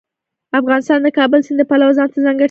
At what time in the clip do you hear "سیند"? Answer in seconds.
1.45-1.57